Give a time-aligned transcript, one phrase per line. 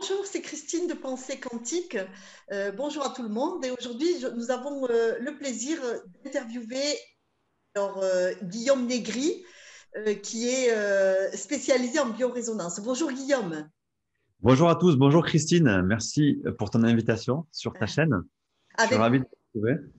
[0.00, 1.98] Bonjour, c'est Christine de Pensée Quantique.
[2.52, 3.64] Euh, bonjour à tout le monde.
[3.64, 5.78] Et aujourd'hui, nous avons euh, le plaisir
[6.22, 6.96] d'interviewer
[7.76, 9.44] euh, Guillaume Négri,
[10.22, 12.80] qui est spécialisé en biorésonance.
[12.80, 13.68] Bonjour Guillaume.
[14.40, 14.96] Bonjour à tous.
[14.96, 15.82] Bonjour Christine.
[15.82, 18.22] Merci pour ton invitation sur ta chaîne.
[18.78, 19.97] Je suis ravi de te retrouver.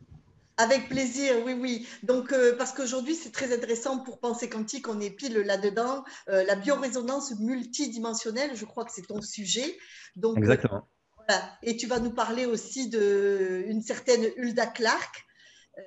[0.60, 1.88] Avec plaisir, oui, oui.
[2.04, 6.04] Donc, euh, parce qu'aujourd'hui, c'est très intéressant pour penser quantique, on est pile là-dedans.
[6.28, 9.78] Euh, la biorésonance multidimensionnelle, je crois que c'est ton sujet.
[10.18, 10.90] Donc, euh, Exactement.
[11.16, 11.50] voilà.
[11.64, 15.26] Et tu vas nous parler aussi d'une certaine Hulda Clark,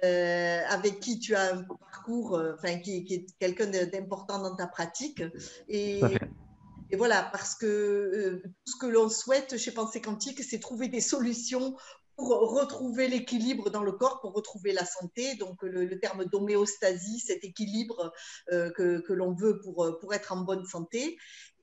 [0.03, 5.23] avec qui tu as un parcours, enfin, qui, qui, est quelqu'un d'important dans ta pratique.
[5.69, 6.01] Et,
[6.91, 11.03] et voilà, parce que tout ce que l'on souhaite chez Pensée Quantique, c'est trouver des
[11.03, 11.77] solutions
[12.23, 15.35] pour retrouver l'équilibre dans le corps, pour retrouver la santé.
[15.37, 18.13] Donc le, terme d'homéostasie, cet équilibre
[18.53, 21.19] euh, que, que l'on veut pour, pour être en bonne santé.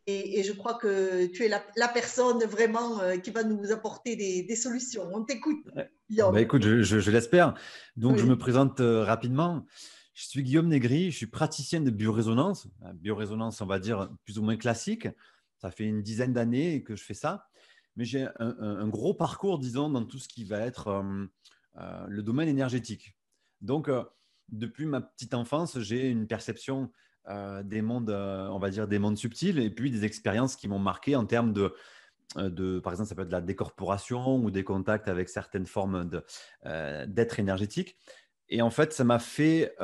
[0.07, 4.15] Et, je crois que tu es la, la personne vraiment euh, qui va nous apporter
[4.15, 5.07] des, des solutions.
[5.13, 5.63] On t'écoute.
[5.75, 7.53] Bah, écoute, je, je, l'espère.
[7.95, 9.65] Donc je me présente euh, rapidement.
[10.15, 12.67] Je suis Guillaume Négri, je suis praticien de biorésonance.
[12.95, 15.07] Biorésonance, on va dire, plus ou moins classique.
[15.57, 17.48] Ça fait une dizaine d'années que je fais ça
[17.95, 21.25] mais j'ai un, gros parcours, disons, dans tout ce qui va être euh,
[21.77, 23.15] euh, le domaine énergétique.
[23.61, 24.03] Donc, euh,
[24.49, 26.91] depuis ma petite enfance, j'ai une perception
[27.63, 31.15] des mondes, on va dire, des mondes subtils et puis des expériences qui m'ont marqué
[31.15, 31.75] en termes de,
[32.37, 36.09] de, par exemple, ça peut être de la décorporation ou des contacts avec certaines formes
[37.05, 37.97] d'être énergétique.
[38.47, 39.75] Et en fait, ça m'a fait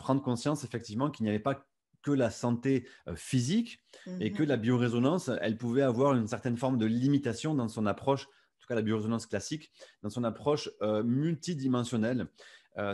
[0.00, 1.67] prendre conscience effectivement qu'il n'y avait pas
[2.08, 3.80] que la santé physique
[4.20, 7.84] et que mmh la biorésonance, elle pouvait avoir une certaine forme de limitation dans son
[7.84, 9.70] approche, en tout cas la biorésonance classique,
[10.02, 10.70] dans son approche
[11.04, 12.28] multidimensionnelle.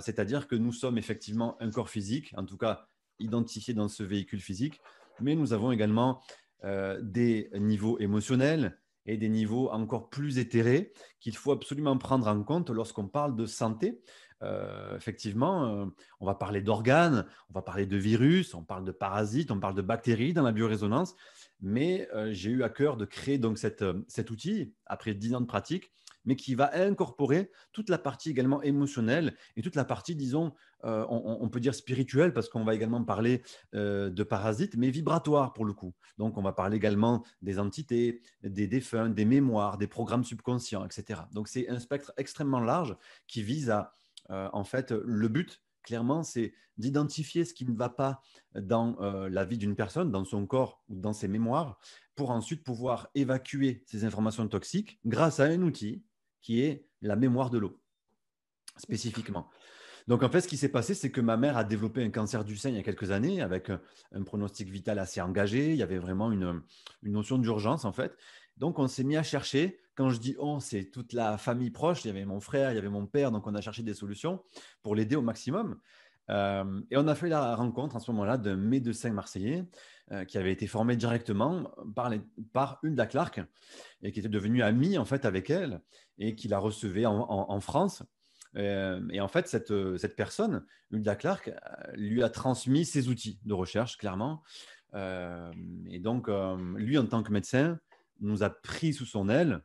[0.01, 2.89] C'est-à-dire que nous sommes effectivement un corps physique, en tout cas
[3.21, 4.81] identifié dans ce véhicule physique,
[5.21, 6.21] mais nous avons également
[7.01, 12.71] des niveaux émotionnels, et des niveaux encore plus éthérés qu'il faut absolument prendre en compte
[12.71, 14.01] lorsqu'on parle de santé.
[14.95, 15.91] Effectivement,
[16.21, 19.75] on va parler d'organes, on va parler de virus, on parle de parasites, on parle
[19.75, 21.15] de bactéries dans la biorésonance.
[21.61, 25.91] Mais j'ai eu à cœur de créer donc cet outil après dix ans de pratique,
[26.25, 30.53] mais qui va incorporer toute la partie également émotionnelle et toute la partie, disons,
[30.83, 35.65] on, on, peut dire spirituelle, parce qu'on va également parler de parasites, mais vibratoires pour
[35.65, 35.95] le coup.
[36.19, 41.23] Donc, on va parler également des entités, des défunts, des mémoires, des programmes subconscients, etc.
[41.33, 42.97] Donc, c'est un spectre extrêmement large
[43.27, 43.95] qui vise à
[44.31, 48.21] euh, en fait, le but, clairement, c'est d'identifier ce qui ne va pas
[48.55, 51.79] dans euh, la vie d'une personne, dans son corps ou dans ses mémoires,
[52.17, 56.05] pour ensuite pouvoir évacuer ces informations toxiques grâce à un outil
[56.41, 57.81] qui est la mémoire de l'eau,
[58.77, 59.49] spécifiquement.
[60.07, 62.45] Donc, en fait, ce qui s'est passé, c'est que ma mère a développé un cancer
[62.45, 63.71] du sein il y a quelques années avec
[64.13, 65.71] un pronostic vital assez engagé.
[65.71, 66.63] Il y avait vraiment une,
[67.03, 68.15] une notion d'urgence, en fait.
[68.59, 69.81] Donc, on s'est mis à chercher.
[69.95, 72.05] Quand je dis on, c'est toute la famille proche.
[72.05, 73.31] Il y avait mon frère, il y avait mon père.
[73.31, 74.43] Donc, on a cherché des solutions
[74.83, 75.79] pour l'aider au maximum.
[76.31, 79.65] Euh, et on a fait la rencontre à ce moment-là d'un médecin marseillais
[80.11, 82.21] euh, qui avait été formé directement par, les,
[82.53, 83.43] par Hulda Clark
[84.03, 85.81] et qui était devenu ami en fait avec elle
[86.19, 88.03] et qui la recevait en, France.
[88.57, 91.51] Euh, et en fait, cette, cette personne, Hulda Clark,
[91.95, 94.43] lui a transmis ses outils de recherche, clairement.
[94.95, 96.29] et donc,
[96.77, 97.81] lui, en tant que médecin,
[98.21, 99.61] nous a pris sous son aile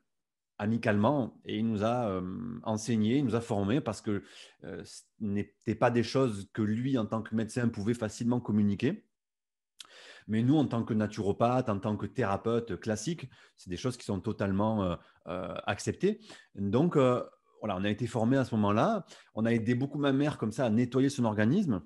[0.59, 4.23] amicalement et il nous a euh, enseigné, il nous a formé parce que
[4.65, 9.05] euh, ce n'était pas des choses que lui, en tant que médecin, pouvait facilement communiquer.
[10.27, 14.05] Mais nous, en tant que naturopathe, en tant que thérapeute classique, c'est des choses qui
[14.05, 14.95] sont totalement
[15.27, 16.19] euh, acceptées.
[16.53, 19.07] Donc, voilà, on a été formé à ce moment-là.
[19.33, 21.81] On a aidé beaucoup ma mère comme ça à nettoyer son organisme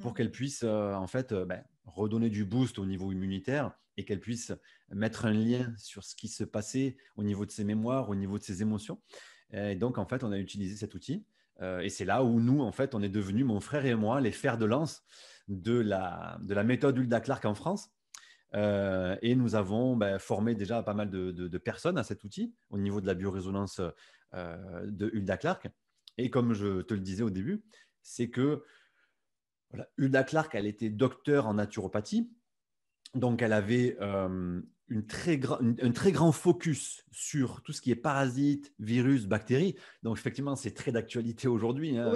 [0.00, 4.20] pour mmh qu'elle puisse en fait ben, redonner du boost au niveau immunitaire et qu'elle
[4.20, 4.52] puisse
[4.90, 8.38] mettre un lien sur ce qui se passait au niveau de ses mémoires, au niveau
[8.38, 9.00] de ses émotions.
[9.52, 11.26] Et donc, en fait, on a utilisé cet outil.
[11.60, 14.20] Euh, et c'est là où nous, en fait, on est devenus, mon frère et moi,
[14.20, 15.02] les fers de lance
[15.48, 17.90] de la, de la méthode Hulda Clark en France.
[18.54, 22.78] Euh, et nous avons ben, formé déjà pas mal de, personnes à cet outil au
[22.78, 23.80] niveau de la biorésonance
[24.34, 25.68] euh, de Hulda Clark.
[26.18, 27.64] Et comme je te le disais au début,
[28.02, 28.62] c'est que
[29.72, 29.88] voilà,
[30.24, 32.30] Clark, elle était docteur en naturopathie.
[33.14, 37.96] Donc, elle avait euh, une très un très grand focus sur tout ce qui est
[37.96, 39.76] parasites, virus, bactéries.
[40.02, 42.10] Donc, effectivement, c'est très d'actualité aujourd'hui, hein,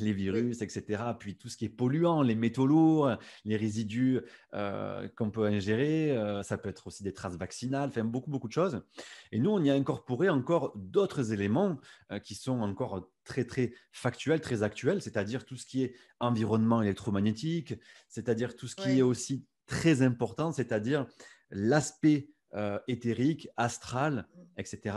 [0.00, 1.02] les virus, etc.
[1.18, 4.20] Puis tout ce qui est polluant, les métaux lourds, les résidus
[4.54, 6.10] euh, qu'on peut ingérer.
[6.10, 8.82] Euh, ça peut être aussi des traces vaccinales, enfin, beaucoup, beaucoup de choses.
[9.30, 11.78] Et nous, on y a incorporé encore d'autres éléments
[12.24, 17.74] qui sont encore très, très factuels, très actuels, c'est-à-dire tout ce qui est environnement électromagnétique,
[18.08, 21.06] c'est-à-dire tout ce qui est aussi très important, c'est-à-dire
[21.50, 24.96] l'aspect euh, éthérique, astral, etc.,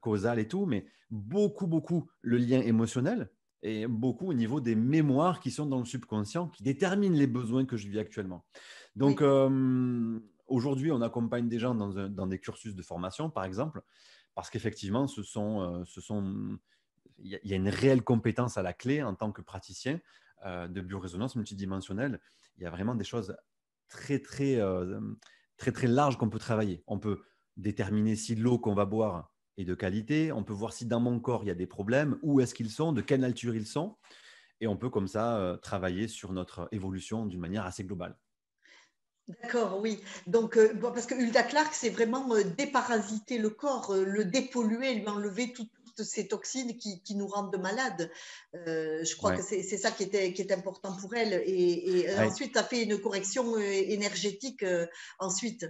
[0.00, 3.30] causal et tout, mais beaucoup, beaucoup le lien émotionnel
[3.64, 7.64] et beaucoup au niveau des mémoires qui sont dans le subconscient, qui déterminent les besoins
[7.64, 8.44] que je vis actuellement.
[8.94, 13.80] Donc, euh, aujourd'hui, on accompagne des gens dans, des cursus de formation, par exemple,
[14.34, 16.58] parce qu'effectivement, ce sont, euh, ce sont,
[17.18, 19.98] il y, a une réelle compétence à la clé en tant que praticien
[20.44, 22.20] euh, de biorésonance multidimensionnelle.
[22.58, 23.34] Il y a vraiment des choses
[23.88, 24.60] très, très,
[25.56, 26.82] très, très larges qu'on peut travailler.
[26.86, 27.22] On peut
[27.56, 30.32] déterminer si l'eau qu'on va boire et de qualité.
[30.32, 32.70] On peut voir si dans mon corps il y a des problèmes, où est-ce qu'ils
[32.70, 33.96] sont, de quelle nature ils sont.
[34.60, 38.16] Et on peut comme ça euh, travailler sur notre évolution d'une manière assez globale.
[39.26, 40.00] D'accord, oui.
[40.26, 45.08] Donc, euh, parce que Hulda Clark, c'est vraiment euh, déparasiter le corps, le dépolluer, lui
[45.08, 45.52] enlever
[45.96, 48.10] toutes, ces toxines qui, nous rendent malades.
[48.54, 51.42] je crois que c'est ça qui, était, qui est important pour elle.
[51.46, 54.64] Et, ensuite, tu as fait une correction énergétique
[55.18, 55.66] ensuite.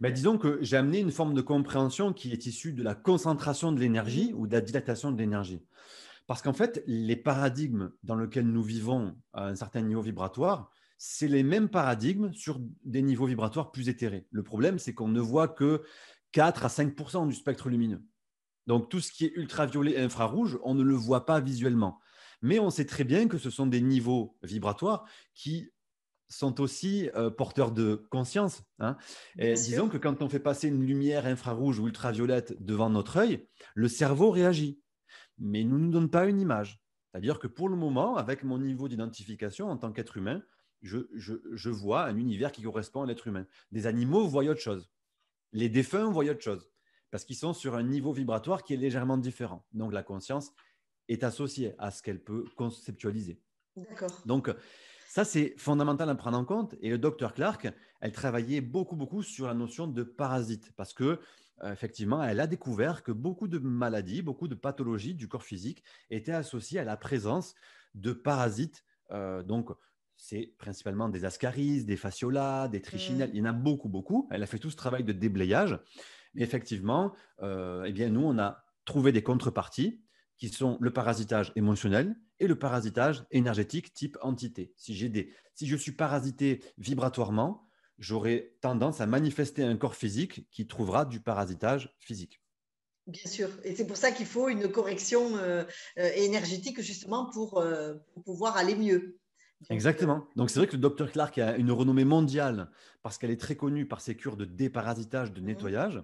[0.00, 3.72] Ben, disons que j'ai amené une forme de compréhension qui est issue de la concentration
[3.72, 5.60] de l'énergie ou de la dilatation de l'énergie.
[6.26, 11.28] Parce qu'en fait, les paradigmes dans lesquels nous vivons à un certain niveau vibratoire, c'est
[11.28, 14.26] les mêmes paradigmes sur des niveaux vibratoires plus éthérés.
[14.30, 15.82] Le problème, c'est qu'on ne voit que
[16.30, 18.02] 4 à 5% du spectre lumineux.
[18.66, 21.98] Donc tout ce qui est ultraviolet et infrarouge, on ne le voit pas visuellement.
[22.42, 25.04] Mais on sait très bien que ce sont des niveaux vibratoires
[25.34, 25.70] qui
[26.28, 28.62] sont aussi euh, porteurs de conscience.
[28.78, 28.96] Hein.
[29.38, 33.46] Et disons que quand on fait passer une lumière infrarouge ou ultraviolette devant notre œil,
[33.74, 34.80] le cerveau réagit,
[35.38, 36.80] mais il ne nous donne pas une image.
[37.10, 40.42] C'est-à-dire que pour le moment, avec mon niveau d'identification en tant qu'être humain,
[40.82, 43.46] je, vois un univers qui correspond à l'être humain.
[43.70, 44.90] Des animaux voient autre chose.
[45.52, 46.68] Les défunts voient autre chose,
[47.12, 49.64] parce qu'ils sont sur un niveau vibratoire qui est légèrement différent.
[49.72, 50.52] Donc la conscience
[51.08, 53.38] est associée à ce qu'elle peut conceptualiser.
[53.76, 54.10] D'accord.
[54.26, 54.52] Donc,
[55.08, 56.74] ça, c'est fondamental à prendre en compte.
[56.80, 57.70] Et le docteur Clark,
[58.00, 61.20] elle travaillait beaucoup, beaucoup sur la notion de parasite parce que
[61.62, 65.84] euh, effectivement, elle a découvert que beaucoup de maladies, beaucoup de pathologies du corps physique
[66.08, 67.54] étaient associées à la présence
[67.94, 68.84] de parasites.
[69.10, 69.70] Euh, donc,
[70.16, 73.30] c'est principalement des ascaris, des fasciolas, des trichinelles.
[73.34, 74.28] Il y en a beaucoup, beaucoup.
[74.30, 75.78] Elle a fait tout ce travail de déblayage.
[76.36, 77.12] Effectivement,
[77.42, 80.02] euh, eh nous, on a trouvé des contreparties
[80.36, 84.72] qui sont le parasitage émotionnel et le parasitage énergétique type entité.
[84.76, 87.68] Si, des, si je suis parasité vibratoirement,
[87.98, 92.42] j'aurai tendance à manifester un corps physique qui trouvera du parasitage physique.
[93.06, 95.64] Bien sûr, et c'est pour ça qu'il faut une correction euh,
[95.98, 97.64] euh, énergétique justement pour,
[98.24, 99.18] pouvoir aller mieux.
[99.70, 100.26] Exactement.
[100.36, 102.70] Donc c'est vrai que le docteur Clark a une renommée mondiale
[103.02, 105.44] parce qu'elle est très connue par ses cures de déparasitage, de mmh.
[105.44, 106.02] nettoyage.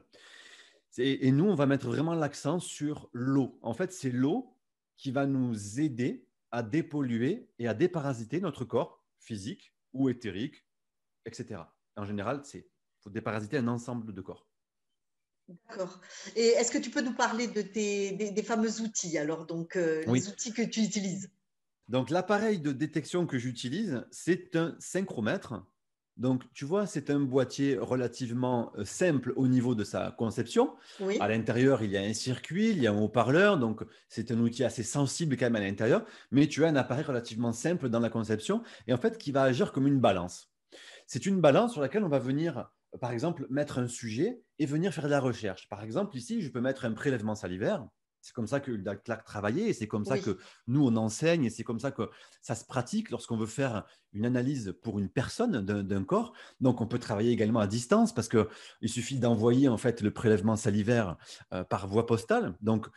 [0.96, 3.58] Et, nous, on va mettre vraiment l'accent sur l'eau.
[3.62, 4.56] En fait, c'est l'eau
[4.96, 10.64] qui va nous aider à dépolluer et à déparasiter notre corps physique ou éthérique,
[11.24, 11.60] etc.
[11.96, 12.64] En général, il
[13.00, 14.48] faut déparasiter un ensemble de corps.
[15.48, 16.00] D'accord.
[16.36, 20.04] Et est-ce que tu peux nous parler de tes, des, fameux outils, alors, donc euh,
[20.12, 21.30] les outils que tu utilises?
[21.88, 25.62] Donc, l'appareil de détection que j'utilise, c'est un synchromètre
[26.18, 30.74] donc, tu vois, c'est un boîtier relativement euh, simple au niveau de sa conception.
[31.20, 34.38] À l'intérieur, il y a un circuit, il y a un haut-parleur, donc c'est un
[34.40, 38.00] outil assez sensible quand même à l'intérieur, mais tu as un appareil relativement simple dans
[38.00, 40.52] la conception et en fait qui va agir comme une balance.
[41.06, 42.68] C'est une balance sur laquelle on va venir,
[43.00, 45.68] par exemple, mettre un sujet et venir faire de la recherche.
[45.68, 47.86] Par exemple, ici, je peux mettre un prélèvement salivaire
[48.20, 51.50] c'est comme ça que Clark travaillait et c'est comme ça que nous, on enseigne et
[51.50, 52.10] c'est comme ça que
[52.42, 56.32] ça se pratique lorsqu'on veut faire une analyse pour une personne d'un corps.
[56.60, 60.56] Donc, on peut travailler également à distance parce qu'il suffit d'envoyer en fait le prélèvement
[60.56, 61.16] salivaire
[61.52, 62.56] euh, par voie postale.
[62.60, 62.88] Donc,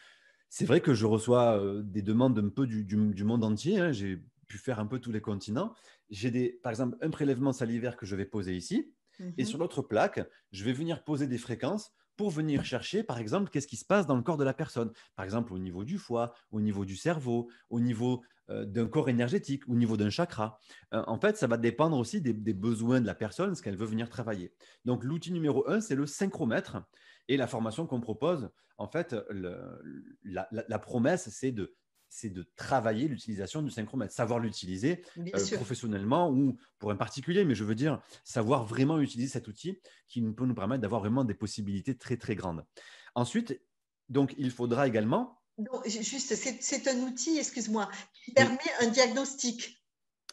[0.50, 3.80] c'est vrai que je reçois euh, des demandes un peu du, monde entier.
[3.80, 3.92] Hein.
[3.92, 5.74] J'ai pu faire un peu tous les continents.
[6.10, 8.94] J'ai par exemple un prélèvement salivaire que je vais poser ici.
[9.38, 13.18] Et mmh sur l'autre plaque, je vais venir poser des fréquences pour venir chercher, par
[13.18, 14.92] exemple, qu'est-ce qui se passe dans le corps de la personne.
[15.16, 19.10] Par exemple, au niveau du foie, au niveau du cerveau, au niveau euh, d'un corps
[19.10, 20.60] énergétique, au niveau d'un chakra.
[20.94, 23.88] Euh, en fait, ça va dépendre aussi des, besoins de la personne, ce qu'elle veut
[23.88, 24.54] venir travailler.
[24.86, 26.78] Donc, l'outil numéro un, c'est le synchromètre.
[27.28, 29.16] Et la formation qu'on propose, en fait,
[30.24, 31.74] la promesse, c'est de
[32.12, 37.56] c'est de travailler l'utilisation du synchromètre, savoir l'utiliser euh, professionnellement ou pour un particulier, mais
[37.56, 41.34] je veux dire savoir vraiment utiliser cet outil qui peut nous permettre d'avoir vraiment des
[41.34, 42.66] possibilités très très grandes.
[43.16, 43.62] Ensuite,
[44.10, 45.42] donc il faudra également.
[45.86, 47.90] juste, c'est un outil, excuse-moi,
[48.26, 49.82] qui permet un diagnostic.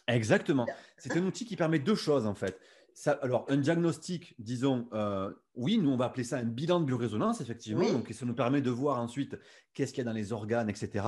[0.08, 0.66] Exactement.
[0.96, 2.58] C'est un outil qui permet deux choses en fait
[3.06, 7.40] alors, un diagnostic, disons, euh, oui, nous, on va appeler ça un bilan de biorésonance,
[7.40, 7.90] effectivement.
[7.92, 9.38] Donc, ça nous permet de voir ensuite
[9.74, 11.06] qu'est-ce qu'il y a dans les organes, etc.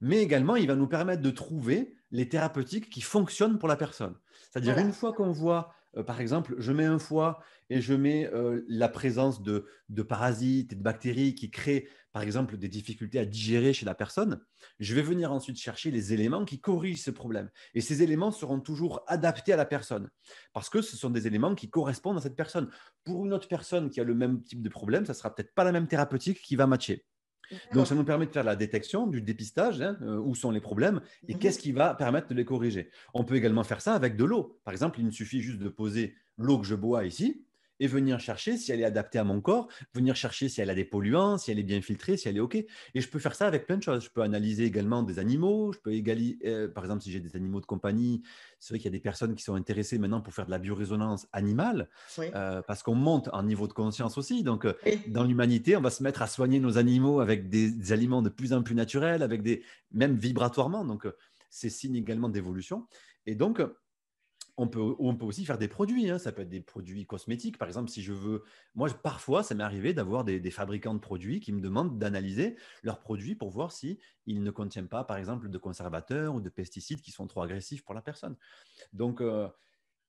[0.00, 4.16] Mais également, il va nous permettre de trouver les thérapeutiques qui fonctionnent pour la personne.
[4.50, 8.26] C'est-à-dire, une fois qu'on voit euh, par exemple, je mets un foie et je mets
[8.32, 9.66] euh, la présence de,
[10.02, 14.40] parasites et de bactéries qui créent, par exemple, des difficultés à digérer chez la personne,
[14.78, 17.50] je vais venir ensuite chercher les éléments qui corrigent ce problème.
[17.74, 20.08] Et ces éléments seront toujours adaptés à la personne
[20.52, 22.70] parce que ce sont des éléments qui correspondent à cette personne.
[23.04, 25.64] Pour une autre personne qui a le même type de problème, ça sera peut-être pas
[25.64, 27.04] la même thérapeutique qui va matcher.
[27.72, 30.60] Donc, ça nous permet de faire la détection, du dépistage, hein, euh, où sont les
[30.60, 32.90] problèmes et mmh qu'est-ce qui va permettre de les corriger.
[33.14, 34.60] On peut également faire ça avec de l'eau.
[34.64, 37.44] Par exemple, il me suffit juste de poser l'eau que je bois ici
[37.80, 40.74] et venir chercher si elle est adaptée à mon corps, venir chercher si elle a
[40.74, 42.54] des polluants, si elle est bien filtrée, si elle est OK.
[42.54, 44.04] Et je peux faire ça avec plein de choses.
[44.04, 45.72] Je peux analyser également des animaux.
[45.72, 48.22] Je peux égaler, euh, par exemple, si j'ai des animaux de compagnie,
[48.58, 50.58] c'est vrai qu'il y a des personnes qui sont intéressées maintenant pour faire de la
[50.58, 54.42] biorésonance animale, euh, parce qu'on monte en niveau de conscience aussi.
[54.42, 54.74] Donc, euh,
[55.08, 58.28] dans l'humanité, on va se mettre à soigner nos animaux avec des, des, aliments de
[58.28, 60.84] plus en plus naturels, avec des, même vibratoirement.
[60.84, 61.06] Donc,
[61.48, 62.86] c'est signe également d'évolution.
[63.26, 63.62] Et donc,
[64.60, 66.10] on peut, aussi faire des produits.
[66.10, 66.18] Hein.
[66.18, 67.56] Ça peut être des produits cosmétiques.
[67.56, 68.44] Par exemple, si je veux.
[68.74, 73.00] Moi, parfois, ça m'est arrivé d'avoir des, fabricants de produits qui me demandent d'analyser leurs
[73.00, 77.10] produits pour voir s'ils ne contiennent pas, par exemple, de conservateurs ou de pesticides qui
[77.10, 78.36] sont trop agressifs pour la personne.
[78.92, 79.48] Donc, euh,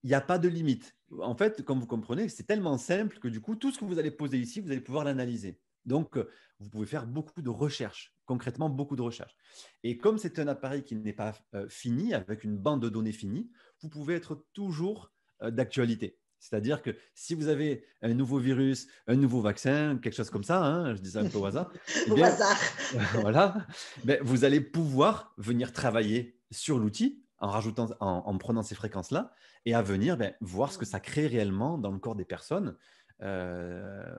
[0.03, 0.97] il n'y a pas de limite.
[1.21, 3.99] En fait, comme vous comprenez, c'est tellement simple que du coup, tout ce que vous
[3.99, 5.61] allez poser ici, vous allez pouvoir l'analyser.
[5.85, 9.35] Donc, euh, vous pouvez faire beaucoup de recherches, concrètement beaucoup de recherches.
[9.83, 13.11] Et comme c'est un appareil qui n'est pas euh, fini, avec une bande de données
[13.11, 13.49] finie,
[13.81, 15.11] vous pouvez être toujours
[15.41, 16.19] euh, d'actualité.
[16.39, 20.63] C'est-à-dire que si vous avez un nouveau virus, un nouveau vaccin, quelque chose comme ça,
[20.63, 21.71] hein, je dis ça un peu au hasard,
[22.07, 22.35] eh bien,
[23.13, 23.67] voilà,
[24.03, 29.33] ben, vous allez pouvoir venir travailler sur l'outil en rajoutant, en, prenant ces fréquences-là,
[29.65, 32.75] et à venir ben, voir ce que ça crée réellement dans le corps des personnes.
[33.21, 34.15] Euh,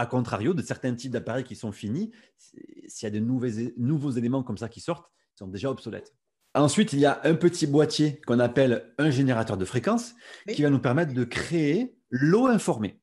[0.00, 4.42] à contrario de certains types d'appareils qui sont finis, s'il y a de nouveaux éléments
[4.42, 6.16] comme ça qui sortent, ils sont déjà obsolètes.
[6.54, 10.14] Ensuite, il y a un petit boîtier qu'on appelle un générateur de fréquences
[10.48, 12.98] qui va nous permettre de créer l'eau informée.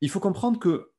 [0.00, 0.90] Il faut comprendre que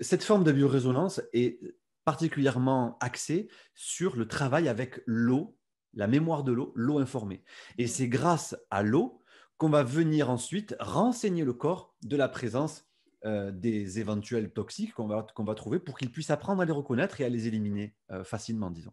[0.00, 1.60] cette forme de biorésonance est
[2.06, 5.58] particulièrement axée sur le travail avec l'eau,
[5.92, 7.44] la mémoire de l'eau, l'eau informée.
[7.76, 9.20] Et c'est grâce à l'eau
[9.58, 12.88] qu'on va venir ensuite renseigner le corps de la présence
[13.24, 16.72] euh, des éventuels toxiques qu'on va, qu'on va trouver pour qu'ils puissent apprendre à les
[16.72, 18.92] reconnaître et à les éliminer euh, facilement, disons.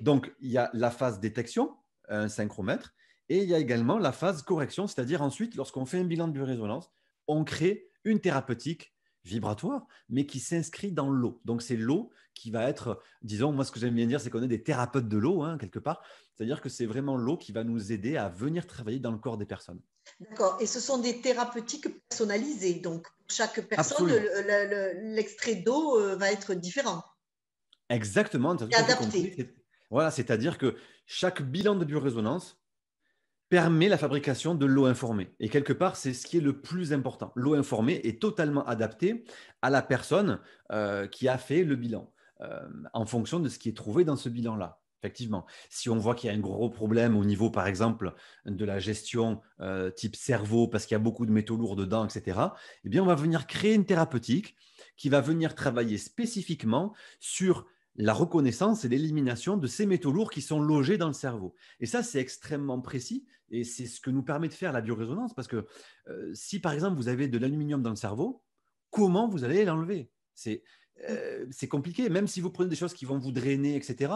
[0.00, 1.74] Donc, il y a la phase détection,
[2.08, 2.94] un synchromètre,
[3.28, 6.32] et il y a également la phase correction, c'est-à-dire ensuite, lorsqu'on fait un bilan de
[6.32, 6.92] biorésonance,
[7.28, 8.94] on crée une thérapeutique
[9.24, 11.40] vibratoire, mais qui s'inscrit dans l'eau.
[11.44, 14.42] Donc, c'est l'eau qui va être, disons, moi, ce que j'aime bien dire, c'est qu'on
[14.42, 16.02] est des thérapeutes de l'eau, hein, quelque part.
[16.34, 19.38] C'est-à-dire que c'est vraiment l'eau qui va nous aider à venir travailler dans le corps
[19.38, 19.80] des personnes.
[20.20, 20.58] D'accord.
[20.60, 22.74] Et ce sont des thérapeutiques personnalisées.
[22.74, 24.12] Donc, chaque personne,
[25.14, 27.02] l'extrait d'eau euh, va être différent.
[27.88, 28.50] Exactement.
[28.52, 29.54] adapté.
[29.90, 30.76] Voilà, c'est-à-dire que
[31.06, 32.60] chaque bilan de biorésonance
[33.48, 35.32] permet la fabrication de l'eau informée.
[35.38, 37.32] Et quelque part, c'est ce qui est le plus important.
[37.36, 39.24] L'eau informée est totalement adaptée
[39.62, 40.40] à la personne
[40.72, 44.16] euh, qui a fait le bilan, euh, en fonction de ce qui est trouvé dans
[44.16, 44.80] ce bilan-là.
[45.00, 48.14] Effectivement, si on voit qu'il y a un gros problème au niveau, par exemple,
[48.46, 52.04] de la gestion euh, type cerveau, parce qu'il y a beaucoup de métaux lourds dedans,
[52.04, 52.40] etc.,
[52.84, 54.56] eh bien, on va venir créer une thérapeutique
[54.96, 57.66] qui va venir travailler spécifiquement sur
[57.96, 61.54] la reconnaissance et l'élimination de ces métaux lourds qui sont logés dans le cerveau.
[61.80, 65.34] Et ça, c'est extrêmement précis et c'est ce que nous permet de faire la biorésonance
[65.34, 65.66] parce que
[66.08, 68.42] euh, si, par exemple, vous avez de l'aluminium dans le cerveau,
[68.90, 70.10] comment vous allez l'enlever?
[70.36, 70.62] C'est
[71.08, 72.08] euh, c'est compliqué.
[72.08, 74.12] Même si vous prenez des choses qui vont vous drainer, etc.,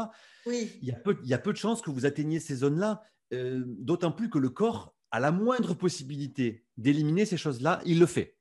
[0.46, 0.78] oui.
[0.80, 3.02] il, y a peu, il y a peu de chances que vous atteigniez ces zones-là,
[3.32, 8.06] euh, d'autant plus que le corps a la moindre possibilité d'éliminer ces choses-là, il le
[8.06, 8.36] fait.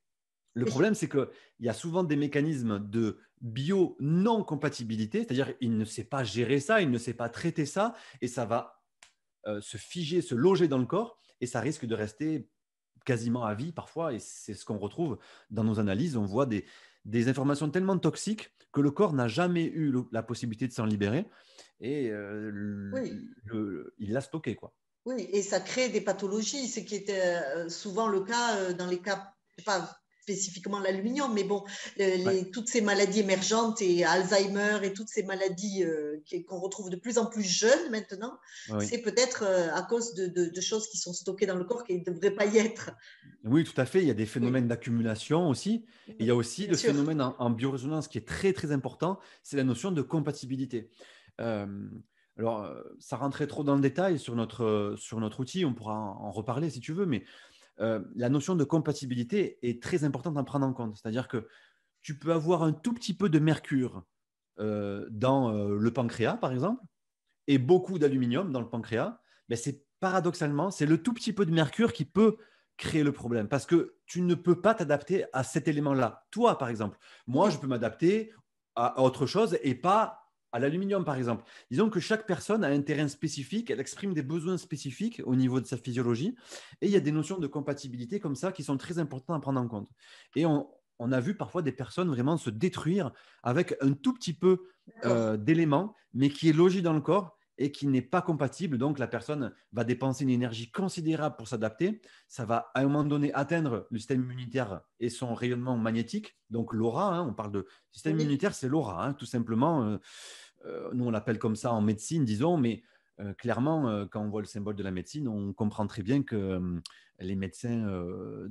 [0.54, 1.28] Le problème, c'est qu'il
[1.60, 6.90] y a souvent des mécanismes de bio-non-compatibilité, c'est-à-dire il ne sait pas gérer ça, il
[6.90, 8.82] ne sait pas traiter ça, et ça va
[9.46, 12.48] euh, se figer, se loger dans le corps, et ça risque de rester
[13.04, 15.18] quasiment à vie parfois, et c'est ce qu'on retrouve
[15.50, 16.16] dans nos analyses.
[16.16, 16.64] On voit des,
[17.04, 21.26] des informations tellement toxiques que le corps n'a jamais eu la possibilité de s'en libérer
[21.80, 22.92] et euh,
[23.98, 24.54] il l'a stocké.
[24.54, 24.72] Quoi.
[25.06, 28.86] Oui, et ça crée des pathologies, ce qui était euh, souvent le cas euh, dans
[28.86, 29.32] les cas,
[29.64, 31.64] pas, spécifiquement l'aluminium, mais bon,
[31.96, 36.96] les, toutes ces maladies émergentes et Alzheimer et toutes ces maladies euh, qu'on retrouve de
[36.96, 38.38] plus en plus jeunes maintenant,
[38.80, 42.04] c'est peut-être euh, à cause de, choses qui sont stockées dans le corps qui ne
[42.04, 42.90] devraient pas y être.
[43.44, 44.00] Oui, tout à fait.
[44.02, 45.86] Il y a des phénomènes d'accumulation aussi.
[46.18, 49.64] il y a aussi le phénomène en, biorésonance qui est très, très important, c'est la
[49.64, 50.90] notion de compatibilité.
[51.40, 51.66] Euh,
[52.36, 56.30] alors, ça rentrait trop dans le détail sur notre, sur notre outil, on pourra en
[56.30, 57.24] reparler si tu veux, mais
[57.80, 60.96] euh, la notion de compatibilité est très importante à prendre en compte.
[60.96, 61.48] C'est-à-dire que
[62.02, 64.04] tu peux avoir un tout petit peu de mercure
[64.58, 66.82] euh, dans euh, le pancréas, par exemple,
[67.46, 69.18] et beaucoup d'aluminium dans le pancréas.
[69.48, 72.36] Mais c'est paradoxalement, c'est le tout petit peu de mercure qui peut
[72.76, 76.26] créer le problème parce que tu ne peux pas t'adapter à cet élément-là.
[76.30, 78.32] Toi, par exemple, moi, je peux m'adapter
[78.74, 81.44] à autre chose et pas à l'aluminium, par exemple.
[81.70, 85.60] Disons que chaque personne a un terrain spécifique, elle exprime des besoins spécifiques au niveau
[85.60, 86.34] de sa physiologie,
[86.80, 89.40] et il y a des notions de compatibilité comme ça qui sont très importantes à
[89.40, 89.88] prendre en compte.
[90.36, 90.68] Et on,
[91.12, 93.10] a vu parfois des personnes vraiment se détruire
[93.42, 94.64] avec un tout petit peu
[95.06, 98.78] euh, d'éléments, mais qui est logé dans le corps et qui n'est pas compatible.
[98.78, 102.00] Donc, la personne va dépenser une énergie considérable pour s'adapter.
[102.26, 106.38] Ça va à un moment donné atteindre le système immunitaire et son rayonnement magnétique.
[106.48, 109.84] Donc, l'aura, hein, on parle de système immunitaire, c'est l'aura, hein, tout simplement.
[109.84, 109.98] Euh,
[110.64, 112.82] euh, nous, on l'appelle comme ça en médecine, disons, mais
[113.20, 116.80] euh, clairement, quand on voit le symbole de la médecine, on comprend très bien que
[117.18, 117.86] les médecins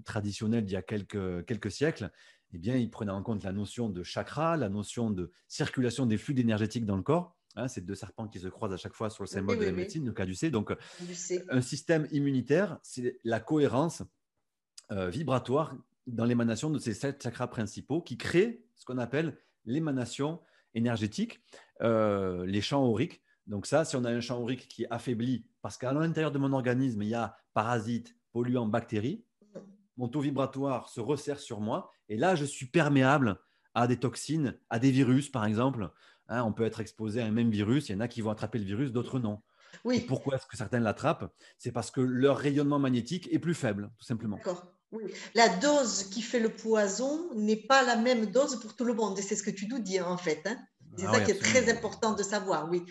[0.06, 2.12] traditionnels d'il y a quelques, quelques siècles,
[2.54, 6.18] eh bien, ils prenaient en compte la notion de chakra, la notion de circulation des
[6.18, 9.10] flux énergétiques dans le corps Hein, c'est deux serpents qui se croisent à chaque fois
[9.10, 10.52] sur le symbole de la médecine, le caducée.
[10.52, 10.74] Donc,
[11.50, 14.04] un système immunitaire, c'est la cohérence
[14.92, 15.76] euh, vibratoire
[16.08, 20.40] dans l'émanation de ces sept chakras principaux qui créent ce qu'on appelle l'émanation
[20.74, 21.42] énergétique,
[21.82, 23.22] euh, les champs auriques.
[23.48, 26.40] Donc ça, si on a un champ aurique qui est affaibli, parce qu'à l'intérieur de
[26.40, 29.24] mon organisme, il y a parasites, polluants, bactéries,
[29.98, 33.38] mon taux vibratoire se resserre sur moi, et là, je suis perméable
[33.74, 35.92] à des toxines, à des virus, par exemple,
[36.30, 37.90] Hein, on peut être exposé à un même virus.
[37.90, 39.42] Il y en a qui vont attraper le virus, d'autres non.
[39.86, 40.00] Oui.
[40.02, 41.32] pourquoi est-ce que certains l'attrapent?
[41.58, 44.38] C'est parce que leur rayonnement magnétique est plus faible, tout simplement.
[44.38, 44.66] D'accord.
[44.92, 45.04] Oui.
[45.36, 49.18] La dose qui fait le poison n'est pas la même dose pour tout le monde.
[49.20, 50.42] Et c'est ce que tu nous dis, en fait.
[50.46, 50.58] Hein.
[50.98, 52.84] c'est ah ça qui est très important de savoir, oui.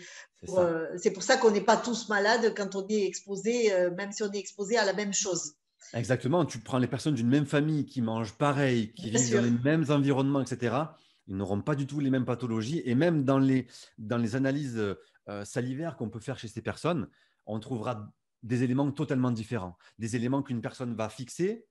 [0.49, 4.13] Euh, c'est pour ça qu'on n'est pas tous malades quand on est exposé, euh, même
[4.13, 5.55] si on est exposé à la même chose.
[5.93, 6.45] Exactement.
[6.45, 9.85] Tu prends les personnes d'une même famille qui mangent pareil, qui vivent dans les mêmes
[9.89, 10.75] environnements, etc
[11.29, 12.81] ils n'auront pas du tout les mêmes pathologies.
[12.85, 13.67] Et même dans les,
[14.35, 14.77] analyses
[15.29, 17.07] euh, salivaires qu'on peut faire chez ces personnes,
[17.45, 19.77] on trouvera des éléments totalement différents.
[19.99, 21.67] Des éléments qu'une personne va fixer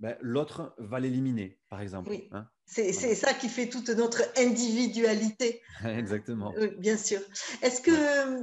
[0.00, 2.08] ben, l'autre va l'éliminer, par exemple.
[2.08, 2.26] Oui.
[2.32, 2.48] Hein.
[2.64, 5.60] c'est ça qui fait toute notre individualité.
[5.84, 6.54] Exactement.
[6.78, 7.20] bien sûr.
[7.60, 7.90] Est-ce que,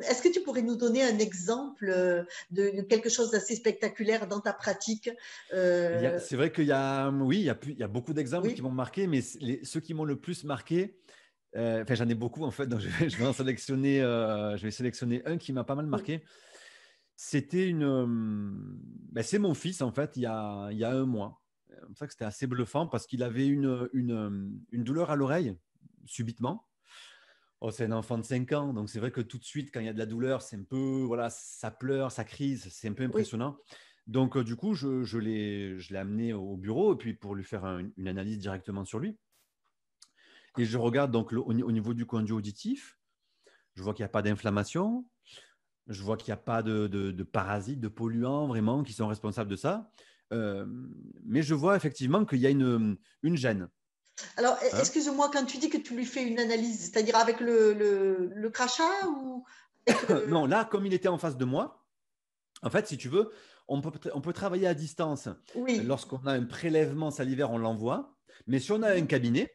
[0.07, 4.39] est que tu pourrais nous donner un exemple euh, de, quelque chose d'assez spectaculaire dans
[4.39, 5.09] ta pratique
[5.51, 6.19] euh?
[6.19, 8.61] C'est vrai qu'il y a, oui, il y a, il y a beaucoup d'exemples qui
[8.61, 10.99] m'ont marqué, mais ceux qui m'ont le plus marqué,
[11.55, 14.61] euh, enfin j'en ai beaucoup en fait, donc je vais, je vais en sélectionner, je
[14.61, 16.21] vais sélectionner un qui m'a pas mal marqué.
[17.15, 18.69] C'était une,
[19.11, 21.41] ben, c'est mon fils en fait, il y a, il y a un mois
[21.81, 25.57] comme ça que c'était assez bluffant parce qu'il avait une, une, une, douleur à l'oreille
[26.05, 26.67] subitement.
[27.59, 29.79] Oh, c'est un enfant de 5 ans, donc c'est vrai que tout de suite, quand
[29.79, 32.87] il y a de la douleur, c'est un peu, voilà, ça pleure, ça crise, c'est
[32.87, 33.57] un peu impressionnant.
[34.05, 37.65] Donc, euh, du coup, je, je l'ai amené au bureau et puis pour lui faire
[37.65, 39.17] une analyse directement sur lui.
[40.57, 42.97] Et je regarde donc au, niveau du conduit auditif,
[43.75, 45.07] je vois qu'il n'y a pas d'inflammation,
[45.87, 49.07] je vois qu'il n'y a pas de, de, de, parasites, de polluants vraiment qui sont
[49.07, 49.91] responsables de ça
[50.31, 53.69] mais je vois effectivement qu'il y a une, une gêne.
[54.35, 54.79] Alors, e, hein?
[54.79, 59.07] excuse-moi, quand tu dis que tu lui fais une analyse, c'est-à-dire avec le, le, crachat
[59.07, 59.45] ou
[60.29, 61.85] Non, là, comme il était en face de moi,
[62.63, 63.31] en fait, si tu veux,
[63.67, 65.29] on peut, on peut travailler à distance.
[65.55, 65.81] Oui.
[65.83, 68.17] Lorsqu'on a un prélèvement salivaire, on l'envoie.
[68.47, 69.53] Mais si on a un cabinet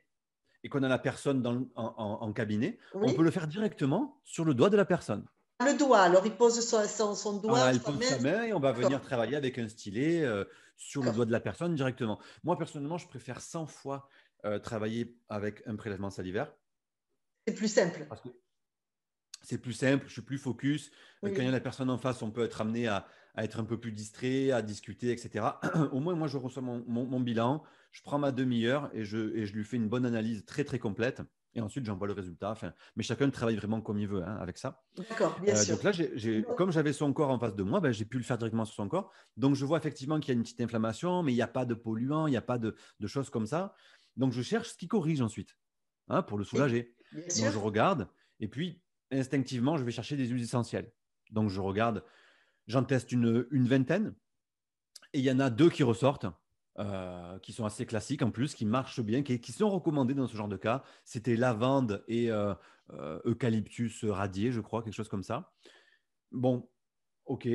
[0.63, 4.55] et qu'on a la personne dans, en, cabinet, on peut le faire directement sur le
[4.55, 5.27] doigt de la personne.
[5.65, 7.61] Le doigt, alors il pose son, son, doigt.
[7.61, 10.45] Ah, il pose sa main et on va venir travailler avec un stylet euh,
[10.77, 12.19] sur le doigt de la personne directement.
[12.43, 14.09] Moi, personnellement, je préfère 100 fois
[14.45, 16.53] euh, travailler avec un prélèvement salivaire.
[17.47, 18.07] C'est plus simple.
[19.43, 20.91] c'est plus simple, je suis plus focus.
[21.23, 23.65] Quand il y a la personne en face, on peut être amené à, être un
[23.65, 25.47] peu plus distrait, à discuter, etc.
[25.93, 29.55] Au moins, moi, je reçois mon, bilan, je prends ma demi-heure et je, et je
[29.55, 31.23] lui fais une bonne analyse très, très complète.
[31.55, 32.51] Et ensuite, j'envoie le résultat.
[32.51, 34.83] Enfin, mais chacun travaille vraiment comme il veut hein, avec ça.
[34.97, 35.77] D'accord, bien euh, sûr.
[35.77, 35.93] Donc là,
[36.57, 38.75] comme j'avais son corps en face de moi, ben, j'ai pu le faire directement sur
[38.75, 39.13] son corps.
[39.37, 41.65] Donc, je vois effectivement qu'il y a une petite inflammation, mais il n'y a pas
[41.67, 42.75] de polluants, il n'y a pas de,
[43.07, 43.75] choses comme ça.
[44.17, 45.57] Donc, je cherche ce qui corrige ensuite
[46.09, 46.95] hein, pour le soulager.
[47.13, 48.09] Donc, je regarde
[48.41, 50.91] et puis instinctivement, je vais chercher des huiles essentielles.
[51.31, 52.03] Donc, je regarde,
[52.67, 54.15] j'en teste une, une vingtaine
[55.13, 56.27] et il y en a deux qui ressortent.
[56.79, 60.35] Euh, qui sont assez classiques en plus, qui marchent bien, qui, sont recommandés dans ce
[60.35, 60.83] genre de cas.
[61.05, 62.55] C'était lavande et euh,
[62.95, 65.53] euh, eucalyptus radié, je crois, quelque chose comme ça.
[66.31, 66.71] Bon,
[67.27, 67.47] ok.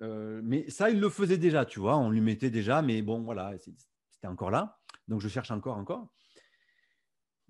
[0.00, 3.52] mais ça, il le faisait déjà, tu vois, on lui mettait déjà, mais bon, voilà,
[4.08, 4.80] c'était encore là.
[5.06, 6.12] Donc, je cherche encore, encore.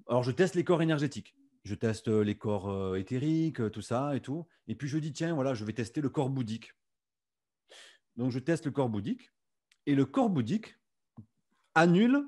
[0.06, 1.34] Alors, je teste les corps énergétiques.
[1.62, 4.46] Je teste les corps éthériques, tout ça et tout.
[4.68, 6.74] Et puis, je dis, tiens, voilà, je vais tester le corps bouddhique.
[8.16, 9.32] Donc, je teste le corps bouddhique.
[9.86, 10.76] Et le corps bouddhique,
[11.74, 12.26] annule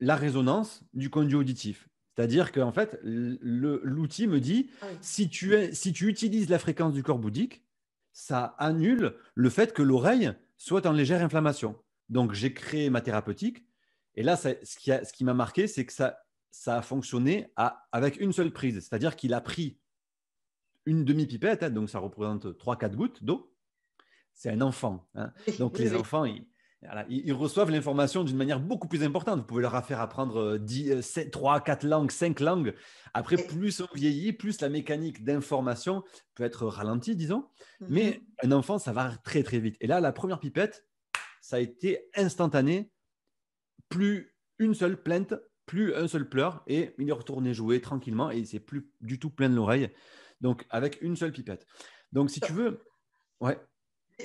[0.00, 1.88] la résonance du conduit auditif.
[2.14, 7.02] C'est-à-dire qu'en fait, l'outil me dit, ah si, tu si tu utilises la fréquence du
[7.02, 7.64] corps bouddhique,
[8.12, 11.76] ça annule le fait que l'oreille soit en légère inflammation.
[12.08, 13.66] Donc, j'ai créé ma thérapeutique.
[14.14, 16.20] Et là, ce qui, ce qui m'a marqué, c'est que ça,
[16.52, 17.52] ça a fonctionné
[17.90, 18.76] avec une seule prise.
[18.76, 19.80] C'est-à-dire qu'il a pris
[20.86, 23.52] une demi-pipette, hein, donc ça représente 3-4 gouttes d'eau.
[24.34, 25.08] C'est un enfant.
[25.14, 25.32] Hein.
[25.58, 26.44] Donc, les enfants, ils,
[27.32, 29.40] reçoivent l'information d'une manière beaucoup plus importante.
[29.40, 32.74] Vous pouvez leur faire apprendre 10, 3, 4 langues, 5 langues.
[33.14, 36.02] Après, plus on vieillit, plus la mécanique d'information
[36.34, 37.46] peut être ralentie, disons.
[37.80, 38.50] Mais mhm.
[38.50, 39.76] un enfant, ça va très, très vite.
[39.80, 40.86] Et là, la première pipette,
[41.40, 42.90] ça a été instantané.
[43.88, 45.34] Plus une seule plainte,
[45.66, 46.62] plus un seul pleur.
[46.66, 49.90] Et il est retourné jouer tranquillement et il s'est plus du tout plein de l'oreille.
[50.40, 51.66] Donc, avec une seule pipette.
[52.12, 52.82] Donc, si tu veux,
[53.40, 53.58] ouais.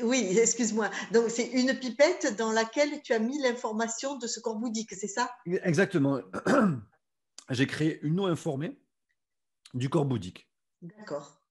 [0.03, 0.89] Oui, excuse-moi.
[1.11, 5.07] Donc, c'est une pipette dans laquelle tu as mis l'information de ce corps bouddhique, c'est
[5.07, 5.31] ça?
[5.63, 6.19] Exactement.
[7.49, 8.77] J'ai créé une eau informée
[9.73, 10.49] du corps bouddhique.
[10.81, 11.41] D'accord.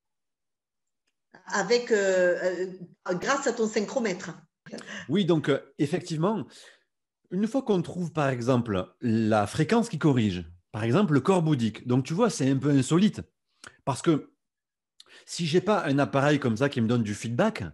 [1.46, 2.68] Avec, euh,
[3.08, 4.30] euh, grâce à ton synchromètre.
[5.08, 6.46] Oui, donc euh, effectivement,
[7.30, 11.86] une fois qu'on trouve par exemple la fréquence qui corrige, par exemple le corps bouddhique,
[11.86, 13.22] donc tu vois, c'est un peu insolite
[13.84, 14.32] parce que
[15.26, 17.64] si j'ai pas un appareil comme ça qui me donne du feedback,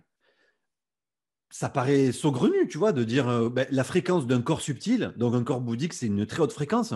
[1.55, 5.35] ça paraît saugrenu, tu vois, de dire euh, ben, la fréquence d'un corps subtil, donc
[5.35, 6.95] un corps bouddhique, c'est une très haute fréquence.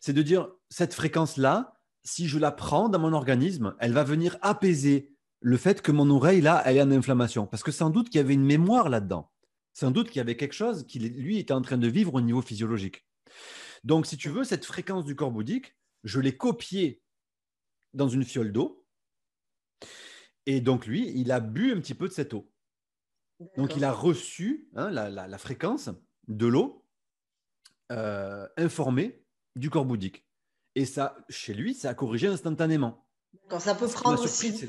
[0.00, 4.36] C'est de dire cette fréquence-là, si je la prends dans mon organisme, elle va venir
[4.42, 7.46] apaiser le fait que mon oreille, là, elle est en inflammation.
[7.46, 9.32] Parce que sans doute qu'il y avait une mémoire là-dedans.
[9.72, 12.20] Sans doute qu'il y avait quelque chose qui, lui, était en train de vivre au
[12.20, 13.06] niveau physiologique.
[13.82, 17.02] Donc, si tu veux, cette fréquence du corps bouddhique, je l'ai copiée
[17.94, 18.84] dans une fiole d'eau.
[20.44, 22.52] Et donc, lui, il a bu un petit peu de cette eau.
[23.56, 25.90] Donc, il a reçu hein, la, fréquence
[26.28, 26.84] de l'eau
[27.92, 29.22] euh, informée
[29.54, 30.26] du corps bouddhique.
[30.74, 33.06] Et ça, chez lui, ça a corrigé instantanément.
[33.42, 34.68] D'accord, ça peut prendre aussi.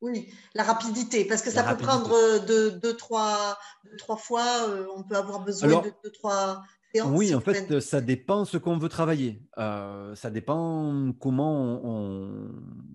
[0.00, 3.58] Oui, la rapidité, parce que ça peut prendre euh, deux, trois,
[3.98, 6.62] trois fois, euh, on peut avoir besoin de deux, trois
[6.94, 7.10] séances.
[7.12, 9.42] Oui, en fait, ça dépend ce qu'on veut travailler.
[9.56, 12.50] ça dépend comment on,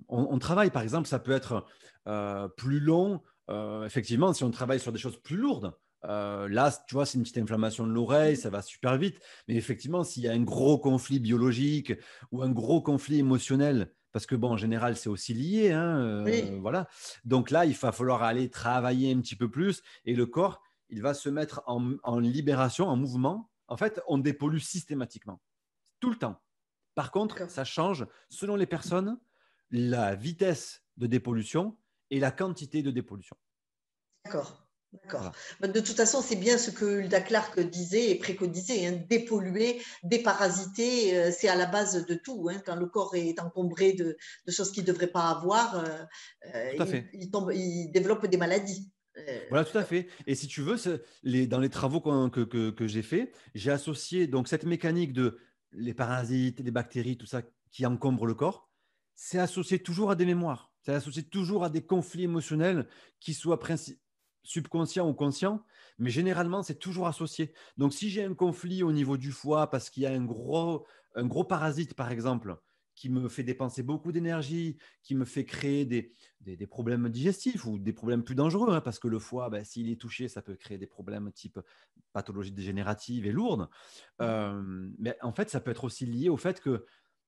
[0.07, 0.71] on, travaille.
[0.71, 1.65] Par exemple, ça peut être
[2.57, 5.73] plus long effectivement, si on travaille sur des choses plus lourdes,
[6.07, 9.19] euh, là, tu vois, c'est une petite inflammation de l'oreille, ça va super vite.
[9.47, 11.93] Mais effectivement, s'il y a un gros conflit biologique
[12.31, 16.57] ou un gros conflit émotionnel, parce que bon, en général, c'est aussi lié, hein, euh,
[16.61, 16.87] voilà.
[17.25, 21.01] Donc là, il va falloir aller travailler un petit peu plus, et le corps, il
[21.01, 23.49] va se mettre en, en libération, en mouvement.
[23.67, 25.41] En fait, on dépollue systématiquement,
[25.99, 26.39] tout le temps.
[26.93, 29.19] Par contre, ça change selon les personnes,
[29.71, 31.75] la vitesse de dépollution
[32.11, 33.35] et la quantité de dépollution.
[34.23, 34.65] D'accord.
[35.03, 35.31] D'accord.
[35.61, 38.85] De toute façon, c'est bien ce que Hulda Clark disait et préconisait.
[38.85, 42.47] Hein, dépolluer, déparasiter, euh, c'est à la base de tout.
[42.49, 42.61] Hein.
[42.65, 44.15] Quand le corps est encombré de,
[44.47, 46.03] choses qu'il ne devrait pas avoir, euh,
[46.53, 48.89] euh, il, tombe, il, développe des maladies.
[49.49, 50.07] Voilà, tout à fait.
[50.27, 50.75] Et si tu veux,
[51.23, 55.39] les, dans les travaux que, que, que j'ai faits, j'ai associé donc cette mécanique de
[55.71, 57.41] les parasites, les bactéries, tout ça
[57.71, 58.64] qui encombre le corps,
[59.15, 60.71] c'est associé toujours à des mémoires.
[60.81, 62.87] C'est associé toujours à des conflits émotionnels
[63.19, 63.59] qui soient
[64.43, 65.65] subconscients ou conscients,
[65.97, 67.53] mais généralement, c'est toujours associé.
[67.77, 70.85] Donc, si j'ai un conflit au niveau du foie parce qu'il y a un gros,
[71.15, 72.55] un gros parasite, par exemple,
[72.93, 77.77] qui me fait dépenser beaucoup d'énergie, qui me fait créer des, des, problèmes digestifs ou
[77.77, 80.55] des problèmes plus dangereux, hein, parce que le foie, ben, s'il est touché, ça peut
[80.55, 81.59] créer des problèmes type
[82.13, 83.67] pathologie dégénérative et lourde.
[84.21, 84.61] Euh,
[84.97, 86.85] mais en fait, ça peut être aussi lié au fait que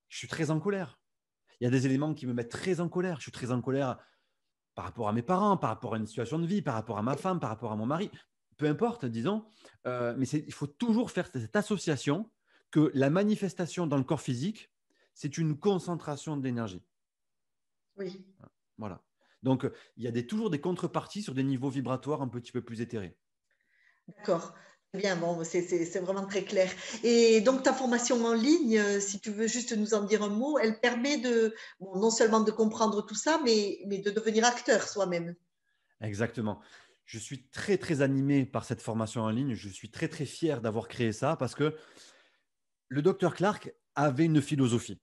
[0.08, 1.00] je suis très en colère
[1.60, 3.18] il y a des éléments qui me mettent très en colère.
[3.18, 3.98] Je suis très en colère
[4.76, 7.02] par rapport à mes parents, par rapport à une situation de vie, par rapport à
[7.02, 8.12] ma femme, par rapport à mon mari.
[8.58, 9.46] Peu importe, disons.
[9.86, 12.32] Euh, mais il faut toujours faire cette association
[12.72, 14.72] que la manifestation dans le corps physique,
[15.14, 16.84] c'est une concentration d'énergie.
[17.98, 18.26] Oui.
[18.78, 19.04] Voilà.
[19.42, 22.62] Donc, il y a des, toujours des contreparties sur des niveaux vibratoires un petit peu
[22.62, 23.18] plus éthérés.
[24.08, 24.54] D'accord.
[24.98, 26.70] Bien, bon, c'est vraiment très clair.
[27.04, 30.30] Et donc, ta formation en ligne, euh, si tu veux juste nous en dire un
[30.30, 34.88] mot, elle permet de, non seulement de comprendre tout ça, mais, mais de devenir acteur
[34.88, 35.36] soi-même.
[36.02, 36.60] Exactement.
[37.06, 39.54] Je suis très, très animé par cette formation en ligne.
[39.54, 41.76] Je suis très, très fier d'avoir créé ça parce que
[42.90, 45.00] le docteur Clark avait une philosophie.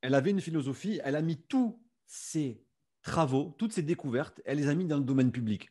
[0.00, 2.64] Elle avait une philosophie, elle a mis tous ses
[3.02, 5.70] travaux, toutes ses découvertes, elle les a mis dans le domaine public.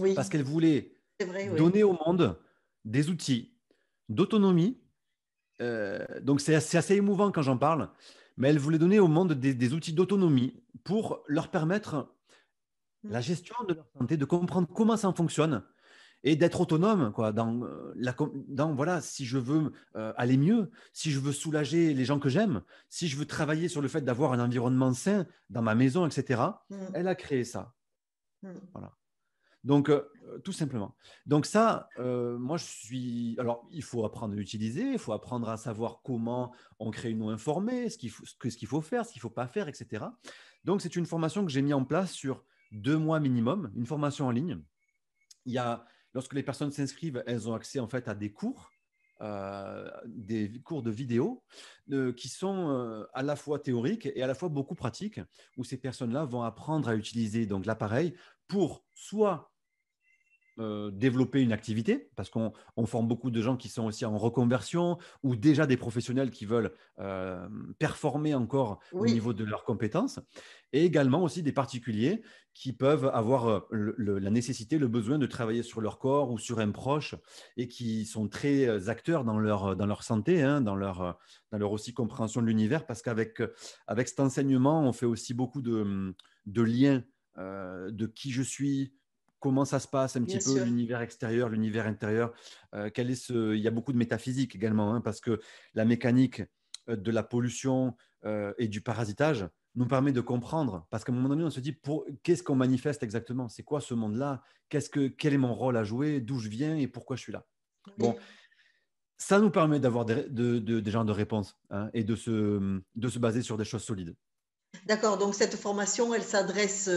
[0.00, 0.14] Oui.
[0.14, 0.96] Parce qu'elle voulait
[1.56, 2.38] donner au monde
[2.86, 3.52] des outils
[4.08, 4.80] d'autonomie.
[5.60, 7.90] Euh, donc, c'est assez, émouvant quand j'en parle,
[8.36, 12.14] mais elle voulait donner au monde des, outils d'autonomie pour leur permettre
[13.02, 13.10] mm.
[13.10, 15.62] la gestion de leur santé, de comprendre comment ça fonctionne
[16.24, 18.14] et d'être autonome quoi, dans, euh, la,
[18.48, 22.28] dans, voilà, si je veux euh, aller mieux, si je veux soulager les gens que
[22.28, 26.06] j'aime, si je veux travailler sur le fait d'avoir un environnement sain dans ma maison,
[26.06, 26.42] etc.
[26.70, 26.76] Mm.
[26.94, 27.74] Elle a créé ça.
[28.42, 28.52] Mm.
[28.72, 28.92] Voilà.
[29.66, 29.90] Donc,
[30.44, 30.94] tout simplement.
[31.26, 33.36] Donc ça, euh, moi je suis...
[33.38, 37.22] Alors, il faut apprendre à l'utiliser, il faut apprendre à savoir comment on crée une
[37.22, 39.66] eau informée, ce qu'il faut, ce qu'il faut faire, ce qu'il ne faut pas faire,
[39.66, 40.04] etc.
[40.64, 44.26] Donc c'est une formation que j'ai mis en place sur deux mois minimum, une formation
[44.26, 44.62] en ligne.
[45.46, 48.70] Il y a, lorsque les personnes s'inscrivent, elles ont accès en fait à des cours
[49.22, 51.42] euh, des cours de vidéo
[51.90, 55.20] euh, qui sont euh, à la fois théoriques et à la fois beaucoup pratiques,
[55.56, 58.14] où ces personnes-là vont apprendre à utiliser donc l'appareil
[58.46, 59.55] pour soit
[60.58, 62.52] euh, développer une activité, parce qu'on
[62.86, 66.72] forme beaucoup de gens qui sont aussi en reconversion ou déjà des professionnels qui veulent
[66.98, 67.46] euh,
[67.78, 70.18] performer encore au niveau de leurs compétences,
[70.72, 72.22] et également aussi des particuliers
[72.54, 76.58] qui peuvent avoir euh, la nécessité, le besoin de travailler sur leur corps ou sur
[76.58, 77.14] un proche
[77.58, 81.18] et qui sont très acteurs dans leur, dans leur santé, hein, dans, leur,
[81.52, 83.42] dans leur aussi compréhension de l'univers, parce qu'avec
[83.86, 86.14] avec cet enseignement, on fait aussi beaucoup de,
[86.46, 87.04] de liens
[87.36, 88.94] de qui je suis,
[89.46, 92.32] comment ça se passe un petit peu l'univers extérieur, l'univers intérieur.
[92.74, 93.54] Euh, quel est ce...
[93.54, 95.38] Il y a beaucoup de métaphysique également, hein, parce que
[95.74, 96.42] la mécanique
[96.88, 101.14] euh, de la pollution euh, et du parasitage nous permet de comprendre, parce qu'à un
[101.14, 102.06] moment donné, on se dit, pour...
[102.24, 103.48] qu'est-ce qu'on manifeste exactement?
[103.48, 104.42] C'est quoi ce monde-là?
[104.68, 105.06] Qu'est-ce que...
[105.06, 106.20] Quel est mon rôle à jouer?
[106.20, 107.46] D'où je viens et pourquoi je suis là?
[107.98, 108.16] Bon,
[109.16, 113.08] ça nous permet d'avoir des, de, de, genres de réponses hein, et de se, de
[113.08, 114.16] se baser sur des choses solides.
[114.86, 116.90] D'accord, donc cette formation, elle s'adresse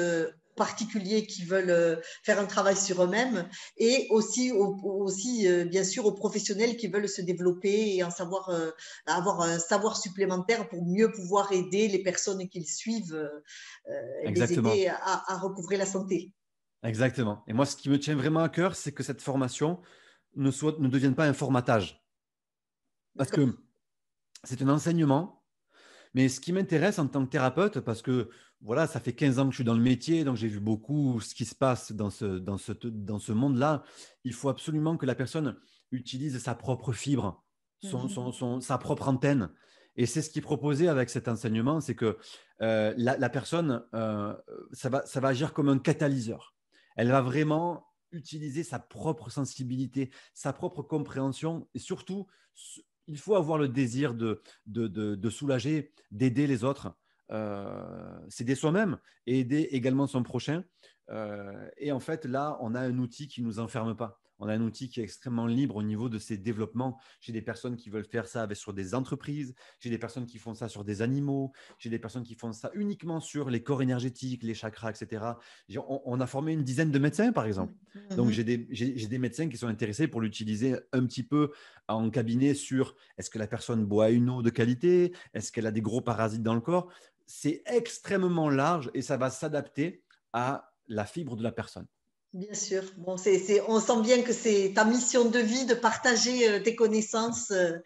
[0.60, 6.06] particuliers qui veulent euh, faire un travail sur eux-mêmes et aussi, aussi euh, bien sûr
[6.06, 8.70] aux professionnels qui veulent se développer et en savoir, euh,
[9.08, 13.32] avoir un savoir supplémentaire pour mieux pouvoir aider les personnes qu'ils suivent
[14.24, 16.34] et les aider à, recouvrir la santé.
[16.84, 17.44] Exactement.
[17.48, 19.80] Et moi, ce qui me tient vraiment à cœur, c'est que cette formation
[20.36, 22.04] ne, soit, ne devienne pas un formatage.
[23.18, 23.58] Parce que
[24.44, 25.46] c'est un enseignement,
[26.14, 28.30] mais ce qui m'intéresse en tant que thérapeute, parce que
[28.62, 31.22] voilà, ça fait 15 ans que je suis dans le métier, donc j'ai vu beaucoup
[31.22, 33.84] ce qui se passe dans ce, dans ce, dans ce monde-là.
[34.24, 35.58] Il faut absolument que la personne
[35.92, 37.44] utilise sa propre fibre,
[37.82, 39.50] son, mmh son, sa propre antenne.
[39.96, 42.18] Et c'est ce qui est proposé avec cet enseignement, c'est que
[42.62, 44.36] euh, la, personne, euh,
[44.72, 46.54] ça, va, ça va agir comme un catalyseur.
[46.96, 52.28] Elle va vraiment utiliser sa propre sensibilité, sa propre compréhension et surtout,
[53.08, 56.94] il faut avoir le désir de, de, de soulager, d'aider les autres.
[57.32, 60.64] Euh, s'aider soi-même et aider également son prochain.
[61.12, 64.20] Euh, et en fait, là, on a un outil qui ne nous enferme pas.
[64.40, 66.98] On a un outil qui est extrêmement libre au niveau de ses développements.
[67.20, 70.38] J'ai des personnes qui veulent faire ça avec, sur des entreprises, j'ai des personnes qui
[70.38, 73.82] font ça sur des animaux, j'ai des personnes qui font ça uniquement sur les corps
[73.82, 75.34] énergétiques, les chakras, etc.
[76.06, 77.74] On, a formé une dizaine de médecins, par exemple.
[77.94, 78.16] Mmh.
[78.16, 81.52] Donc, j'ai des, des, médecins qui sont intéressés pour l'utiliser un petit peu
[81.90, 85.72] en cabinet sur est-ce que la personne boit une eau de qualité, est-ce qu'elle a
[85.72, 86.90] des gros parasites dans le corps?
[87.30, 91.86] C'est extrêmement large et ça va s'adapter à la fibre de la personne.
[92.34, 92.82] Bien sûr.
[92.98, 93.18] Bon,
[93.68, 97.52] on sent bien que c'est ta mission de vie de partager euh, tes connaissances.
[97.52, 97.78] Euh,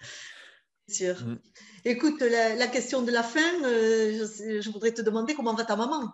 [0.87, 1.15] sûr.
[1.25, 1.39] Mm.
[1.83, 4.25] Écoute, la, question de la fin, euh,
[4.61, 6.13] je, voudrais te demander comment va ta maman?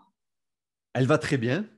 [0.94, 1.70] Elle va très bien.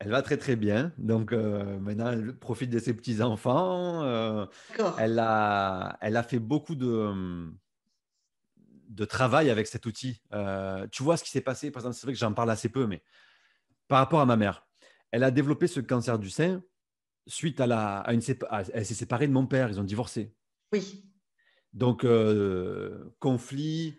[0.00, 0.92] Elle va très très bien.
[0.98, 4.46] Donc maintenant, elle profite de ses petits enfants.
[4.98, 7.50] elle a, elle a fait beaucoup de
[8.88, 10.22] de travail avec cet outil.
[10.32, 12.68] Euh, tu vois ce qui s'est passé, par exemple, c'est vrai que j'en parle assez
[12.68, 13.02] peu, mais
[13.86, 14.66] par rapport à ma mère,
[15.10, 16.62] elle a développé ce cancer du sein
[17.26, 18.22] suite à la, à une
[18.72, 20.34] elle s'est séparée de mon père, ils ont divorcé.
[20.72, 21.04] Oui.
[21.72, 23.98] Donc euh, conflit,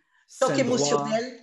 [0.57, 1.39] émotionnel.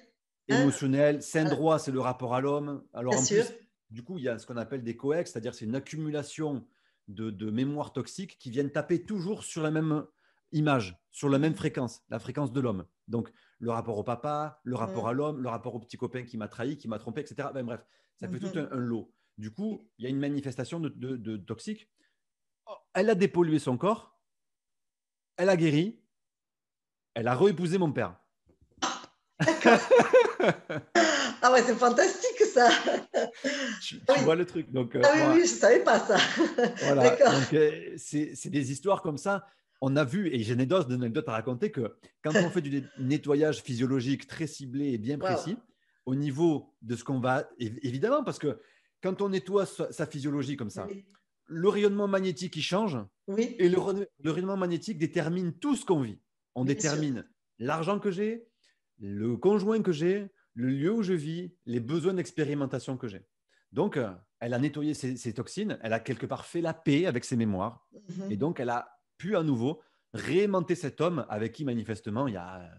[0.48, 0.60] Hein?
[0.60, 2.84] émotionnel, saint droit, c'est le rapport à l'homme.
[2.92, 3.52] Alors en plus,
[3.90, 6.66] du coup, il y a ce qu'on appelle des coex, c'est-à-dire c'est une accumulation
[7.08, 10.04] de, de mémoires toxiques qui viennent taper toujours sur la même
[10.52, 12.86] image, sur la même fréquence, la fréquence de l'homme.
[13.08, 16.36] Donc, le rapport au papa, le rapport à l'homme, le rapport au petit copain qui
[16.36, 17.48] m'a trahi, qui m'a trompé, etc.
[17.54, 17.84] Ben, bref,
[18.20, 18.68] ça fait tout mhm.
[18.70, 19.12] un, lot.
[19.38, 21.90] Du coup, il y a une manifestation de, toxique.
[22.94, 24.18] Elle a dépollué son corps,
[25.36, 26.02] elle a guéri,
[27.14, 28.18] elle a réépousé mon père.
[31.42, 32.70] ah ouais, c'est fantastique ça.
[33.82, 34.72] Tu, vois le truc.
[34.72, 36.16] Donc, euh, ah oui, oui, je ne savais pas ça.
[36.82, 37.10] voilà.
[37.10, 39.46] Donc, euh, c'est des histoires comme ça
[39.80, 43.62] on a vu, et j'ai une anecdote à raconter, que quand on fait du nettoyage
[43.62, 45.56] physiologique très ciblé et bien précis,
[46.06, 48.60] au niveau de ce qu'on va, évidemment, parce que
[49.02, 50.88] quand on nettoie sa, physiologie comme ça,
[51.48, 52.98] le rayonnement magnétique, il change,
[53.36, 53.78] et le,
[54.30, 56.18] rayonnement magnétique détermine tout ce qu'on vit.
[56.54, 57.26] On détermine
[57.58, 58.46] l'argent que j'ai,
[58.98, 63.26] le conjoint que j'ai, le lieu où je vis, les besoins d'expérimentation que j'ai.
[63.72, 64.10] Donc, euh,
[64.40, 67.86] elle a nettoyé ses, toxines, elle a quelque part fait la paix avec ses mémoires,
[67.92, 68.32] mhm.
[68.32, 69.82] et donc elle a pu à nouveau
[70.14, 72.70] réaimanter cet homme avec qui manifestement il y a,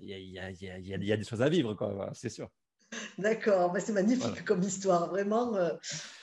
[0.00, 0.18] il y a,
[0.50, 1.76] il y a, il y a des choses à vivre,
[2.14, 2.50] c'est sûr.
[3.18, 5.54] D'accord, mais c'est magnifique comme histoire, vraiment.
[5.56, 5.70] Euh,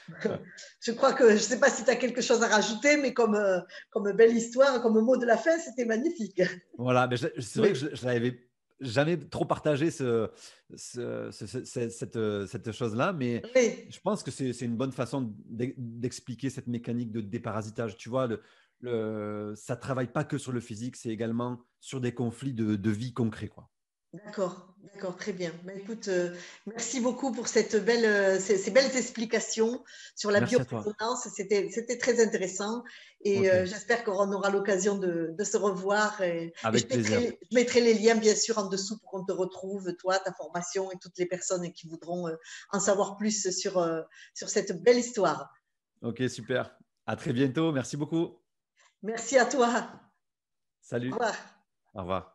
[0.81, 3.13] je crois que je ne sais pas si tu as quelque chose à rajouter, mais
[3.13, 6.41] comme, euh, comme belle histoire, comme mot de la fin, c'était magnifique.
[6.77, 8.47] Voilà, mais c'est vrai que je n'avais
[8.79, 10.29] jamais trop partagé ce,
[10.75, 13.41] cette, cette chose-là, mais
[13.89, 17.95] je pense que c'est une bonne façon d'expliquer cette mécanique de déparasitage.
[17.95, 18.41] Tu vois, le,
[18.81, 22.75] le, ça ne travaille pas que sur le physique, c'est également sur des conflits de,
[22.75, 23.47] de vie concrets.
[23.47, 23.69] Quoi.
[24.13, 25.53] D'accord, d'accord, très bien.
[25.63, 29.85] Ben, écoute, euh, merci beaucoup pour cette belle, euh, ces, belles explications
[30.17, 31.29] sur la biorésonance.
[31.33, 32.83] C'était très intéressant
[33.21, 36.19] et euh, j'espère qu'on aura l'occasion de, se revoir.
[36.21, 37.21] Et, Avec je, plaisir.
[37.21, 40.33] Mettrai, je mettrai les liens bien sûr en dessous pour qu'on te retrouve, toi, ta
[40.33, 42.27] formation et toutes les personnes qui voudront
[42.71, 45.53] en savoir plus sur, sur cette belle histoire.
[46.01, 46.77] Ok, super.
[47.05, 47.71] À très bientôt.
[47.71, 48.40] Merci beaucoup.
[49.03, 49.89] Merci à toi.
[50.81, 51.09] Salut.
[51.11, 51.35] Au revoir.
[51.93, 52.30] Au revoir.